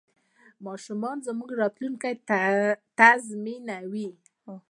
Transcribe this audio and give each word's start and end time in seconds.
ماشومان 0.65 1.17
زموږ 1.27 1.49
راتلونکی 1.61 2.13
تضمینوي. 2.97 4.09